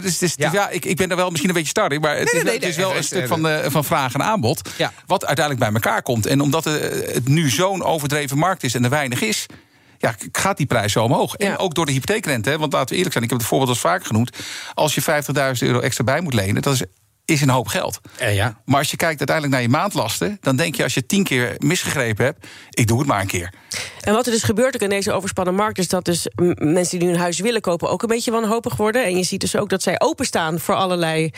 Dus 0.00 0.22
is, 0.22 0.32
Ja. 0.36 0.52
ja. 0.52 0.68
ik, 0.68 0.84
ik 0.84 0.96
ben 0.96 1.10
er 1.10 1.16
wel 1.16 1.28
misschien 1.28 1.48
een 1.48 1.54
beetje 1.54 1.70
starry, 1.70 1.98
maar 2.00 2.16
het 2.16 2.18
Nee, 2.18 2.26
is, 2.26 2.32
nee, 2.32 2.42
wel- 2.42 2.52
nee, 2.52 2.60
het 2.60 2.68
is 2.78 2.84
wel 2.84 2.96
een 2.96 3.04
stuk 3.04 3.26
van, 3.26 3.42
de, 3.42 3.64
van 3.68 3.84
vraag 3.84 4.14
en 4.14 4.22
aanbod. 4.22 4.68
Ja. 4.76 4.92
Wat 5.06 5.26
uiteindelijk 5.26 5.64
bij 5.70 5.74
elkaar 5.82 6.02
komt. 6.02 6.26
En 6.26 6.40
omdat 6.40 6.66
eh, 6.66 6.72
het 7.14 7.28
nu 7.28 7.50
zo'n 7.50 7.82
overdreven 7.84 8.38
markt 8.38 8.62
is 8.62 8.74
en 8.74 8.84
er 8.84 8.90
weinig 8.90 9.20
is. 9.20 9.46
Ja, 9.98 10.14
gaat 10.32 10.56
die 10.56 10.66
prijs 10.66 10.92
zo 10.92 11.02
omhoog. 11.04 11.34
Ja. 11.36 11.46
En 11.50 11.56
ook 11.58 11.74
door 11.74 11.86
de 11.86 11.92
hypotheekrente. 11.92 12.50
Hè, 12.50 12.58
want 12.58 12.72
laten 12.72 12.88
we 12.88 12.94
eerlijk 12.94 13.12
zijn, 13.12 13.24
ik 13.24 13.30
heb 13.30 13.38
het 13.38 13.48
voorbeeld 13.48 13.70
al 13.70 13.76
vaak 13.76 14.06
genoemd. 14.06 14.36
Als 14.74 14.94
je 14.94 15.02
50.000 15.02 15.66
euro 15.66 15.80
extra 15.80 16.04
bij 16.04 16.20
moet 16.20 16.34
lenen, 16.34 16.62
dat 16.62 16.74
is, 16.74 16.82
is 17.24 17.40
een 17.40 17.48
hoop 17.48 17.66
geld. 17.68 18.00
Eh, 18.16 18.34
ja. 18.34 18.60
Maar 18.64 18.78
als 18.78 18.90
je 18.90 18.96
kijkt 18.96 19.18
uiteindelijk 19.18 19.56
naar 19.56 19.70
je 19.70 19.76
maandlasten, 19.78 20.38
dan 20.40 20.56
denk 20.56 20.74
je 20.74 20.82
als 20.82 20.94
je 20.94 21.06
tien 21.06 21.24
keer 21.24 21.54
misgegrepen 21.58 22.24
hebt, 22.24 22.46
ik 22.70 22.86
doe 22.86 22.98
het 22.98 23.06
maar 23.06 23.20
een 23.20 23.26
keer. 23.26 23.52
En 24.00 24.12
wat 24.12 24.26
er 24.26 24.32
dus 24.32 24.42
gebeurt 24.42 24.74
ook 24.74 24.80
in 24.80 24.88
deze 24.88 25.12
overspannen 25.12 25.54
markt... 25.54 25.78
is 25.78 25.88
dat 25.88 26.04
dus 26.04 26.26
mensen 26.54 26.98
die 26.98 27.08
nu 27.08 27.14
een 27.14 27.20
huis 27.20 27.38
willen 27.38 27.60
kopen... 27.60 27.90
ook 27.90 28.02
een 28.02 28.08
beetje 28.08 28.30
wanhopig 28.30 28.76
worden. 28.76 29.04
En 29.04 29.16
je 29.16 29.22
ziet 29.22 29.40
dus 29.40 29.56
ook 29.56 29.68
dat 29.68 29.82
zij 29.82 30.00
openstaan 30.00 30.60
voor 30.60 30.74
allerlei 30.74 31.30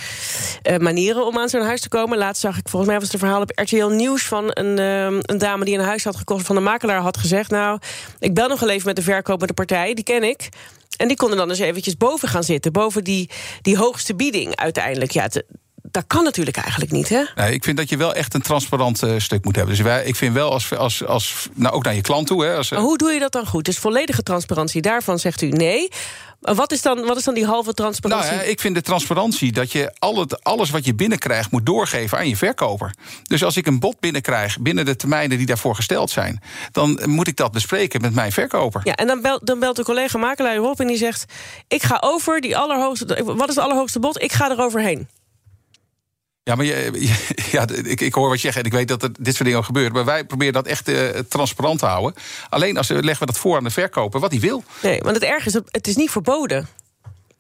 eh, 0.63 0.77
manieren... 0.79 1.27
om 1.27 1.39
aan 1.39 1.49
zo'n 1.49 1.63
huis 1.63 1.81
te 1.81 1.89
komen. 1.89 2.19
Laatst 2.19 2.41
zag 2.43 2.59
ik, 2.59 2.69
volgens 2.69 2.91
mij 2.91 3.01
was 3.01 3.05
het 3.13 3.15
een 3.23 3.27
verhaal 3.29 3.43
op 3.43 3.53
RTL 3.55 3.87
Nieuws... 3.87 4.23
van 4.23 4.45
een, 4.49 4.79
eh, 4.79 5.19
een 5.23 5.39
dame 5.39 5.65
die 5.65 5.79
een 5.79 5.85
huis 5.85 6.05
had 6.05 6.17
gekocht 6.17 6.47
van 6.47 6.57
de 6.57 6.63
makelaar 6.63 7.01
had 7.01 7.17
gezegd... 7.17 7.51
nou, 7.51 7.79
ik 8.19 8.35
bel 8.35 8.49
nog 8.49 8.61
wel 8.61 8.69
even 8.71 8.87
met 8.87 8.97
de 8.97 9.03
verkopende 9.03 9.55
partij, 9.55 9.95
die 9.95 10.05
ken 10.05 10.23
ik... 10.23 10.49
En 10.97 11.09
die 11.09 11.17
konden 11.17 11.39
dan 11.39 11.49
dus 11.49 11.59
eventjes 11.59 11.97
boven 11.97 12.29
gaan 12.29 12.45
zitten. 12.45 12.73
Boven 12.73 13.05
die, 13.05 13.31
die 13.63 13.77
hoogste 13.77 14.15
bieding 14.15 14.57
uiteindelijk. 14.57 15.11
Ja, 15.11 15.23
het- 15.23 15.45
dat 15.91 16.05
kan 16.07 16.25
natuurlijk 16.25 16.57
eigenlijk 16.57 16.93
niet, 16.93 17.09
hè? 17.09 17.23
Nee, 17.35 17.53
ik 17.53 17.65
vind 17.65 17.77
dat 17.77 17.89
je 17.89 17.97
wel 17.97 18.15
echt 18.15 18.35
een 18.35 18.43
transparant 18.43 19.03
eh, 19.03 19.15
stuk 19.19 19.45
moet 19.45 19.57
hebben. 19.57 19.75
Dus 19.75 19.85
wij, 19.85 20.05
ik 20.05 20.17
vind 20.17 20.35
wel 20.35 20.53
als, 20.53 20.75
als, 20.77 21.05
als 21.05 21.49
nou 21.55 21.75
ook 21.75 21.85
naar 21.85 21.95
je 21.95 22.01
klant 22.01 22.27
toe. 22.27 22.45
Hè, 22.45 22.57
als, 22.57 22.71
Maar 22.71 22.81
hoe 22.81 22.99
doe 22.99 23.13
je 23.13 23.19
dat 23.19 23.33
dan 23.33 23.47
goed? 23.47 23.65
Dus 23.65 23.79
volledige 23.79 24.23
transparantie, 24.23 24.83
daarvan 24.83 25.19
zegt 25.19 25.43
u 25.43 25.49
nee. 25.49 25.89
Wat 26.41 26.73
is 26.73 26.83
dan, 26.83 27.07
wat 27.07 27.17
is 27.17 27.25
dan 27.25 27.35
die 27.35 27.45
halve 27.45 27.63
nou, 27.63 27.75
transparantie? 27.75 28.31
hè, 28.31 28.45
ik 28.45 28.61
vind 28.61 28.75
de 28.75 28.81
transparantie 28.81 29.53
dat 29.53 29.73
je 29.73 29.95
al 29.99 30.19
het, 30.19 30.45
alles 30.45 30.71
wat 30.71 30.85
je 30.85 30.95
binnenkrijgt 30.95 31.51
moet 31.51 31.67
doorgeven 31.67 32.19
aan 32.19 32.29
je 32.29 32.37
verkoper. 32.37 32.95
Dus 33.23 33.45
als 33.45 33.57
ik 33.57 33.67
een 33.67 33.79
bod 33.79 34.01
binnenkrijg 34.01 34.61
binnen 34.61 34.85
de 34.85 34.97
termijnen 34.97 35.39
die 35.39 35.47
daarvoor 35.47 35.75
gesteld 35.75 36.11
zijn, 36.11 36.43
dan 36.73 37.01
moet 37.05 37.29
ik 37.29 37.37
dat 37.37 37.53
bespreken 37.53 38.01
met 38.01 38.15
mijn 38.15 38.33
verkoper. 38.33 38.81
Ja, 38.85 38.95
en 38.95 39.07
dan 39.07 39.21
belt, 39.21 39.47
dan 39.47 39.59
belt 39.59 39.77
de 39.77 39.85
collega 39.85 40.19
makelaar 40.19 40.61
op 40.61 40.81
en 40.81 40.87
die 40.87 40.97
zegt... 40.97 41.25
ik 41.69 41.83
ga 41.83 41.99
over 42.01 42.41
die 42.41 42.57
allerhoogste... 42.57 43.23
Wat 43.25 43.49
is 43.49 43.55
het 43.55 43.65
allerhoogste 43.65 43.99
bod? 43.99 44.23
Ik 44.23 44.33
ga 44.33 44.51
er 44.51 44.61
overheen. 44.61 45.09
Ja, 46.47 46.55
maar 46.55 46.65
je, 46.65 46.91
ja, 47.53 47.67
ik, 47.85 48.01
ik 48.01 48.15
hoor 48.15 48.29
wat 48.29 48.37
je 48.41 48.47
zegt 48.47 48.57
en 48.59 48.65
ik 48.65 48.73
weet 48.73 48.89
dat 48.89 49.03
er 49.03 49.11
dit 49.19 49.33
soort 49.33 49.45
dingen 49.45 49.59
ook 49.59 49.65
gebeuren. 49.65 49.93
Maar 49.93 50.05
wij 50.05 50.25
proberen 50.25 50.53
dat 50.53 50.67
echt 50.67 50.89
eh, 50.89 51.09
transparant 51.29 51.79
te 51.79 51.87
houden. 51.87 52.15
Alleen 52.49 52.77
als 52.77 52.87
we 52.89 52.95
leggen 52.95 53.27
we 53.27 53.33
dat 53.33 53.41
voor 53.41 53.57
aan 53.57 53.65
de 53.65 53.71
verkoper 53.71 54.21
wat 54.21 54.31
hij 54.31 54.41
wil. 54.41 54.65
Nee, 54.83 55.01
want 55.01 55.15
het 55.15 55.25
erg 55.25 55.47
is, 55.47 55.53
dat 55.53 55.65
het 55.71 55.87
is 55.87 55.97
niet 55.97 56.11
verboden. 56.11 56.69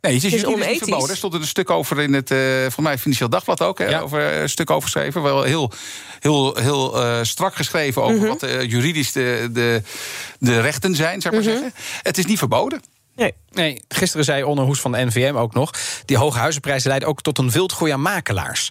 Nee, 0.00 0.14
het 0.14 0.24
is, 0.24 0.30
Het 0.30 0.40
is 0.40 0.40
juridisch 0.40 0.46
niet 0.46 0.56
onethisch. 0.56 0.78
verboden. 0.88 1.10
Er 1.10 1.16
stond 1.16 1.34
er 1.34 1.40
een 1.40 1.46
stuk 1.46 1.70
over 1.70 2.00
in 2.00 2.12
het, 2.12 2.30
eh 2.30 2.38
van 2.68 2.82
mij, 2.82 2.98
Financieel 2.98 3.28
Dagblad 3.28 3.62
ook. 3.62 3.78
Ja. 3.78 4.00
over, 4.00 4.32
eh, 4.32 4.40
een 4.40 4.48
stuk 4.48 4.70
over 4.70 4.82
geschreven. 4.90 5.22
Wel 5.22 5.42
heel, 5.42 5.72
heel, 6.20 6.56
heel 6.56 7.02
eh, 7.02 7.18
strak 7.22 7.54
geschreven 7.54 8.02
over 8.02 8.16
Mhm. 8.16 8.26
wat 8.26 8.42
eh, 8.42 8.62
juridisch 8.62 9.12
de, 9.12 9.48
de, 9.52 9.82
de 10.38 10.60
rechten 10.60 10.94
zijn, 10.94 11.20
zou 11.20 11.34
ik 11.36 11.40
Mhm. 11.40 11.50
maar 11.50 11.60
zeggen. 11.60 11.80
Het 12.02 12.18
is 12.18 12.24
niet 12.26 12.38
verboden. 12.38 12.82
Nee. 13.16 13.34
Nee, 13.50 13.82
gisteren 13.88 14.24
zei 14.24 14.42
Onno 14.44 14.64
Hoes 14.64 14.80
van 14.80 14.92
de 14.92 15.04
NVM 15.04 15.34
ook 15.36 15.54
nog... 15.54 15.70
die 16.04 16.16
hoge 16.16 16.38
huizenprijzen 16.38 16.88
leiden 16.88 17.08
ook 17.08 17.22
tot 17.22 17.38
een 17.38 17.50
wildgroei 17.50 17.92
aan 17.92 18.02
makelaars. 18.02 18.70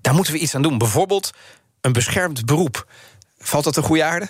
Daar 0.00 0.14
moeten 0.14 0.32
we 0.32 0.38
iets 0.38 0.54
aan 0.54 0.62
doen. 0.62 0.78
Bijvoorbeeld 0.78 1.30
een 1.80 1.92
beschermd 1.92 2.44
beroep. 2.44 2.86
Valt 3.38 3.64
dat 3.64 3.76
een 3.76 3.82
goede 3.82 4.04
aarde? 4.04 4.28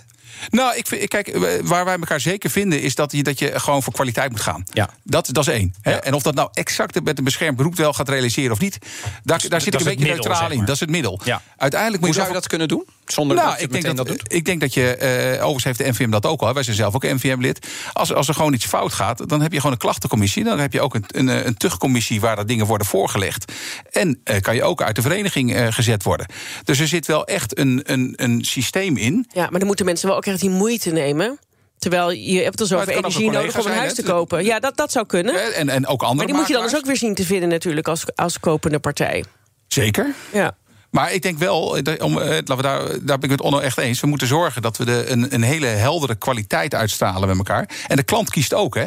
Nou, 0.51 0.77
ik, 0.77 0.87
vind- 0.87 1.09
kijk, 1.09 1.29
eh, 1.29 1.43
waar 1.63 1.85
wij 1.85 1.95
elkaar 1.99 2.21
zeker 2.21 2.51
vinden... 2.51 2.81
is 2.81 2.95
dat 2.95 3.13
je, 3.13 3.23
dat 3.23 3.39
je 3.39 3.61
gewoon 3.61 3.83
voor 3.83 3.93
kwaliteit 3.93 4.31
moet 4.31 4.41
gaan. 4.41 4.65
Ja. 4.73 4.91
Dat, 5.03 5.29
dat 5.33 5.47
is 5.49 5.53
één. 5.55 5.75
Hè? 5.81 5.91
Ja. 5.91 6.01
En 6.01 6.15
of 6.15 6.23
dat 6.23 6.35
nou 6.35 6.49
exact 6.53 7.03
met 7.05 7.19
een 7.19 7.25
beschermd 7.25 7.57
beroep 7.57 7.77
wel 7.77 7.93
gaat 7.93 8.09
realiseren 8.09 8.53
of 8.53 8.59
niet... 8.61 8.79
daar, 9.23 9.49
daar 9.49 9.61
zit 9.61 9.75
ik 9.75 9.81
een 9.81 9.87
beetje 9.87 10.05
middel, 10.05 10.25
neutraal 10.25 10.49
zeg 10.49 10.59
in. 10.59 10.65
Dat 10.65 10.75
is 10.75 10.81
het 10.81 10.91
middel. 10.91 11.21
Ja. 11.25 11.43
Uiteindelijk 11.57 12.03
moet 12.03 12.15
Hoe 12.15 12.19
je 12.19 12.25
zou 12.25 12.27
je 12.29 12.41
dat 12.41 12.47
kunnen 12.49 12.69
doen? 12.69 12.87
Zonder 13.07 13.37
nou, 13.37 13.49
dat 13.49 13.59
je 13.59 13.65
ik 13.65 13.73
denk 13.73 13.85
dat, 13.85 13.97
dat, 13.97 14.07
doet? 14.07 14.33
ik 14.33 14.45
denk 14.45 14.61
dat 14.61 14.75
je, 14.75 14.97
eh 14.97 15.33
overigens 15.33 15.65
heeft 15.65 15.79
de 15.79 15.89
NVM 15.89 16.11
dat 16.11 16.27
ook 16.27 16.41
al. 16.41 16.55
Wij 16.55 16.63
zijn 16.63 16.77
zelf 16.77 16.95
ook 16.95 17.03
NVM-lid. 17.03 17.67
Als, 17.93 18.15
als 18.15 18.29
er 18.29 18.35
gewoon 18.35 18.53
iets 18.53 18.67
fout 18.67 18.93
gaat, 18.93 19.29
dan 19.29 19.41
heb 19.41 19.53
je 19.53 19.57
gewoon 19.57 19.73
een 19.73 19.79
klachtencommissie. 19.79 20.45
Dan 20.45 20.59
heb 20.59 20.73
je 20.73 20.81
ook 20.81 20.95
een, 20.95 21.05
een, 21.07 21.47
een 21.47 21.57
tuchtcommissie 21.57 22.21
waar 22.21 22.37
dat 22.37 22.49
dingen 22.49 22.67
worden 22.67 22.87
voorgelegd. 22.87 23.53
En 23.91 24.21
eh, 24.25 24.41
kan 24.41 24.55
je 24.55 24.63
ook 24.63 24.83
uit 24.83 24.97
de 24.97 25.03
vereniging 25.03 25.55
eh, 25.55 25.67
gezet 25.71 26.03
worden. 26.03 26.27
Dus 26.65 26.79
er 26.79 26.89
zit 26.89 27.07
wel 27.07 27.27
echt 27.27 27.59
een, 27.59 27.81
een, 27.85 28.13
een 28.17 28.45
systeem 28.45 28.97
in. 28.97 29.27
Ja, 29.33 29.47
maar 29.51 29.59
dan 29.59 29.67
moeten 29.67 29.85
mensen 29.85 30.09
wel 30.09 30.17
ook 30.17 30.27
echt 30.27 30.41
die 30.41 30.51
moeite 30.51 30.91
nemen. 30.91 31.39
Terwijl 31.79 32.11
je 32.11 32.43
hebt 32.43 32.61
er 32.61 32.67
Maar 32.69 32.79
zoveel 32.79 32.99
energie 32.99 33.31
nodig 33.31 33.59
om 33.59 33.67
een 33.67 33.77
huis 33.77 33.95
te 33.95 34.03
zijn, 34.03 34.17
kopen. 34.17 34.45
Ja, 34.45 34.61
dat, 34.61 34.77
dat 34.77 34.93
zou 34.93 35.07
kunnen. 35.07 35.55
En, 35.55 35.69
en 35.69 35.87
ook 35.87 36.03
andere 36.03 36.17
Maar 36.17 36.27
die 36.27 36.35
moet 36.35 36.47
je 36.47 36.53
dan 36.53 36.63
dus 36.63 36.77
ook 36.77 36.87
weer 36.87 36.97
zien 36.97 37.15
te 37.15 37.25
vinden 37.25 37.49
natuurlijk 37.49 37.89
als, 37.89 38.05
als 38.15 38.41
kopende 38.41 38.79
partij. 38.79 39.25
Zeker. 39.67 40.15
Ja. 40.33 40.57
Maar 40.95 41.13
ik 41.13 41.23
denk 41.23 41.39
wel, 41.39 41.77
eh, 41.77 42.05
om, 42.05 42.19
eh, 42.19 42.29
laten 42.29 42.57
we 42.57 42.63
daar, 42.63 42.81
daar 42.81 43.19
ben 43.19 43.23
ik 43.23 43.23
het 43.23 43.31
met 43.31 43.41
Onno 43.41 43.59
echt 43.59 43.79
eens. 43.79 44.01
We 44.01 44.07
moeten 44.07 44.27
zorgen 44.27 44.63
dat 44.63 44.77
we 44.77 44.85
de, 44.85 45.05
een, 45.09 45.35
een 45.35 45.43
hele 45.43 45.67
heldere 45.67 46.15
kwaliteit 46.15 46.75
uitstralen 46.75 47.29
met 47.29 47.37
elkaar. 47.37 47.69
En 47.87 47.97
de 47.97 48.03
klant 48.03 48.31
kiest 48.31 48.55
ook, 48.55 48.75
hè? 48.75 48.85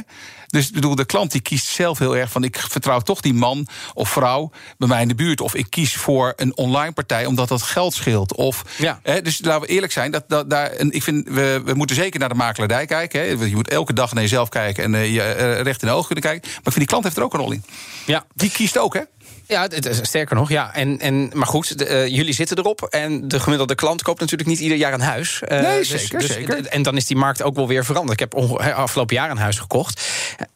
Dus 0.48 0.68
ik 0.68 0.74
bedoel, 0.74 0.95
de 0.95 1.06
klant 1.06 1.31
die 1.31 1.42
kiest 1.42 1.68
zelf 1.68 2.00
heel 2.00 2.18
erg 2.18 2.31
van... 2.31 2.44
ik 2.44 2.57
vertrouw 2.69 3.00
toch 3.00 3.21
die 3.21 3.33
man 3.33 3.68
of 3.94 4.09
vrouw 4.09 4.51
bij 4.77 4.88
mij 4.88 5.01
in 5.01 5.07
de 5.07 5.15
buurt. 5.15 5.42
Of 5.42 5.56
ik 5.56 5.66
kies 5.69 5.95
voor 5.95 6.33
een 6.35 6.57
online 6.57 6.92
partij 6.92 7.26
omdat 7.26 7.47
dat 7.47 7.61
geld 7.61 7.94
scheelt. 7.94 8.35
Of, 8.35 8.64
Ja. 8.78 8.99
hè, 9.04 9.21
dus 9.21 9.40
laten 9.42 9.61
we 9.61 9.68
eerlijk 9.68 9.92
zijn. 9.92 10.11
Dat, 10.11 10.23
dat, 10.28 10.49
daar, 10.49 10.69
en 10.69 10.92
ik 10.92 11.04
vind, 11.04 11.28
we, 11.30 11.61
we 11.66 11.73
moeten 11.73 11.95
zeker 11.95 12.19
naar 12.19 12.30
de 12.30 12.35
makelaardij 12.35 12.85
kijken. 12.85 13.19
Hè. 13.19 13.45
Je 13.45 13.56
moet 13.56 13.69
elke 13.69 13.94
dag 13.94 14.14
naar 14.14 14.23
jezelf 14.23 14.49
kijken 14.49 14.83
en 14.83 14.95
eh, 14.95 15.14
je 15.14 15.54
recht 15.61 15.81
in 15.81 15.87
de 15.87 15.94
ogen 15.94 16.06
kunnen 16.06 16.31
kijken. 16.31 16.49
Maar 16.49 16.57
ik 16.57 16.64
vind 16.64 16.76
die 16.76 16.87
klant 16.87 17.04
heeft 17.04 17.18
er 17.18 17.23
ook 17.23 17.33
een 17.33 17.40
rol 17.40 17.52
in. 17.52 17.64
Ja. 18.06 18.26
Die 18.33 18.52
kiest 18.52 18.78
ook, 18.78 18.94
hè? 18.94 19.02
Ja, 19.47 19.61
het 19.61 19.99
sterker 20.01 20.35
nog, 20.35 20.49
ja. 20.49 20.73
En, 20.73 20.99
en, 20.99 21.30
maar 21.33 21.47
goed, 21.47 21.77
de, 21.77 21.85
eh, 21.85 22.07
jullie 22.07 22.33
zitten 22.33 22.57
erop. 22.57 22.81
En 22.81 23.27
de 23.27 23.39
gemiddelde 23.39 23.75
klant 23.75 24.01
koopt 24.01 24.19
natuurlijk 24.19 24.49
niet 24.49 24.59
ieder 24.59 24.77
jaar 24.77 24.94
een 24.94 25.01
huis. 25.01 25.42
Eh, 25.42 25.61
Nee, 25.61 25.83
zeker, 25.83 26.21
zeker. 26.21 26.66
En 26.68 26.81
dan 26.81 26.97
is 26.97 27.06
die 27.06 27.18
markt 27.18 27.42
ook 27.44 27.56
wel 27.56 27.68
weer 27.68 27.85
veranderd. 27.85 28.21
Ik 28.21 28.31
heb 28.31 28.59
afgelopen 28.75 29.16
jaar 29.16 29.30
een 29.30 29.37
huis 29.37 29.59
gekocht. 29.59 30.01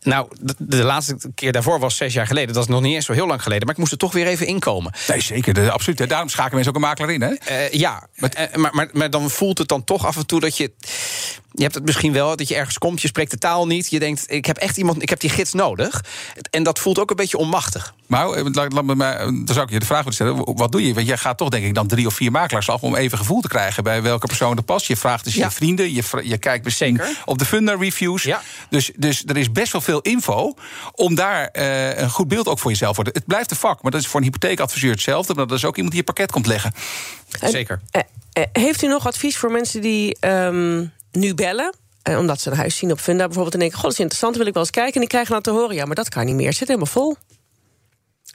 Nou, 0.02 0.28
de, 0.40 0.56
de 0.58 0.84
laatste 0.84 1.18
keer 1.36 1.52
daarvoor 1.52 1.80
was 1.80 1.96
zes 1.98 2.14
jaar 2.14 2.28
geleden. 2.28 2.54
Dat 2.54 2.64
is 2.64 2.70
nog 2.70 2.82
niet 2.82 2.96
eens 2.96 3.06
zo 3.06 3.14
heel 3.14 3.28
lang 3.28 3.44
geleden. 3.44 3.64
Maar 3.66 3.74
ik 3.74 3.80
moest 3.80 3.92
er 3.92 3.98
toch 3.98 4.14
weer 4.14 4.28
even 4.28 4.48
inkomen. 4.48 4.94
Nee, 5.08 5.22
zeker. 5.22 5.72
Absoluut. 5.72 6.00
hè. 6.00 6.08
Daarom 6.08 6.30
schakelen 6.30 6.56
mensen 6.56 6.74
ook 6.74 6.82
een 6.82 6.88
makelaar 6.88 7.14
in, 7.14 7.22
hè? 7.22 7.34
Eh, 7.34 7.72
ja, 7.72 8.08
Eh, 8.16 8.56
maar, 8.56 8.74
maar, 8.74 8.90
maar 8.92 9.10
dan 9.10 9.30
voelt 9.30 9.58
het 9.58 9.68
dan 9.68 9.84
toch 9.84 10.06
af 10.06 10.16
en 10.16 10.26
toe 10.26 10.40
dat 10.40 10.58
je. 10.58 10.72
Je 11.54 11.64
hebt 11.64 11.76
het 11.76 11.86
misschien 11.86 12.14
wel, 12.14 12.36
dat 12.36 12.48
je 12.48 12.56
ergens 12.56 12.78
komt, 12.78 13.02
je 13.02 13.08
spreekt 13.08 13.32
de 13.32 13.38
taal 13.38 13.68
niet. 13.68 13.90
Je 13.90 14.00
denkt, 14.00 14.24
ik 14.32 14.46
heb 14.46 14.58
echt 14.58 14.78
iemand, 14.78 15.02
ik 15.02 15.10
heb 15.10 15.20
die 15.20 15.30
gids 15.30 15.54
nodig. 15.54 16.04
En 16.50 16.64
dat 16.64 16.80
voelt 16.80 17.00
ook 17.00 17.10
een 17.10 17.16
beetje 17.16 17.38
onmachtig. 17.38 17.94
Maar 18.12 18.30
eh, 18.30 18.46
laat, 18.52 18.74
laat 18.74 18.84
me 18.84 18.96
maar, 18.96 19.18
dan 19.18 19.44
zou 19.46 19.62
ik 19.62 19.70
je 19.70 19.80
de 19.80 19.86
vraag 19.86 19.98
willen 20.00 20.14
stellen: 20.14 20.56
wat 20.58 20.72
doe 20.72 20.88
je? 20.88 20.94
Want 20.94 21.08
jij 21.08 21.18
gaat 21.18 21.38
toch, 21.38 21.50
denk 21.50 21.66
ik, 21.66 21.74
dan 21.74 21.88
drie 21.88 22.06
of 22.08 22.14
vier 22.14 22.32
makelaars 22.32 22.70
af 22.70 22.82
om 22.82 22.96
even 22.96 23.18
gevoel 23.18 23.42
te 23.42 23.48
krijgen 23.48 23.84
bij 23.84 24.02
welke 24.02 24.28
persoon 24.28 24.58
er 24.58 24.64
past. 24.64 24.86
Je 24.86 24.96
vraagt 24.98 25.24
dus 25.24 25.34
Ja. 25.36 25.46
je 25.46 25.52
vrienden, 25.52 25.94
je, 25.94 26.04
je 26.24 26.38
kijkt 26.38 26.64
misschien 26.66 26.96
Zeker. 26.98 27.22
op 27.26 27.38
de 27.38 27.46
Funda 27.46 27.76
reviews. 27.76 28.24
Ja. 28.24 28.42
Dus, 28.70 28.92
dus 28.96 29.24
er 29.26 29.38
is 29.38 29.52
best 29.52 29.72
wel 29.72 29.82
veel 29.82 30.02
info 30.02 30.54
om 30.96 31.16
daar 31.16 31.46
eh, 31.48 31.98
een 31.98 32.10
goed 32.10 32.28
beeld 32.28 32.48
ook 32.48 32.60
voor 32.60 32.72
jezelf 32.72 32.96
te 32.96 32.96
worden. 32.96 33.14
Het 33.22 33.26
blijft 33.28 33.52
een 33.52 33.58
vak, 33.58 33.82
maar 33.82 33.92
dat 33.92 34.02
is 34.02 34.08
voor 34.08 34.20
een 34.20 34.26
hypotheekadviseur 34.26 34.92
hetzelfde. 34.92 35.34
Maar 35.34 35.48
dat 35.48 35.58
is 35.58 35.66
ook 35.66 35.76
iemand 35.76 35.94
die 35.94 36.04
je 36.06 36.08
pakket 36.14 36.32
komt 36.32 36.48
leggen. 36.48 36.74
En, 37.40 37.50
Zeker. 37.50 37.82
eh, 37.92 38.44
heeft 38.52 38.82
u 38.84 38.88
nog 38.88 39.08
advies 39.08 39.38
voor 39.38 39.52
mensen 39.52 39.82
die 39.82 40.18
ehm, 40.20 40.86
nu 41.12 41.34
bellen? 41.36 41.74
eh, 42.04 42.18
omdat 42.18 42.42
ze 42.42 42.52
een 42.52 42.58
huis 42.58 42.78
zien 42.78 42.92
op 42.92 43.00
Funda 43.00 43.24
bijvoorbeeld... 43.26 43.54
en 43.54 43.60
denken, 43.60 43.78
god, 43.78 43.86
dat 43.86 43.94
is 43.94 44.00
interessant, 44.00 44.38
wil 44.38 44.46
ik 44.48 44.54
wel 44.54 44.62
eens 44.64 44.72
kijken... 44.72 44.94
en 44.94 45.00
die 45.00 45.10
krijgen 45.10 45.32
dan 45.32 45.42
te 45.42 45.52
horen, 45.52 45.76
ja, 45.76 45.86
maar 45.86 45.96
dat 45.96 46.10
kan 46.10 46.26
niet 46.26 46.36
meer, 46.36 46.48
het 46.48 46.56
zit 46.58 46.68
helemaal 46.68 46.90
vol. 46.90 47.16